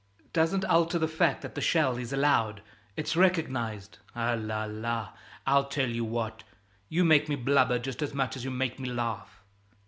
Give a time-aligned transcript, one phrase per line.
[0.33, 2.63] '""Doesn't alter the fact that the shell is allowed,
[2.97, 5.09] it's recognized" "Ah, la, la!
[5.45, 6.43] I'll tell you what
[6.89, 9.43] you make me blubber just as much as you make me laugh!"